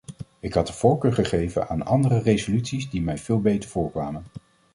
Ik 0.39 0.53
had 0.53 0.67
de 0.67 0.73
voorkeur 0.73 1.13
gegeven 1.13 1.67
aan 1.67 1.85
andere 1.85 2.19
resoluties 2.19 2.89
die 2.89 3.01
mij 3.01 3.17
veel 3.17 3.41
beter 3.41 3.69
voorkwamen. 3.69 4.23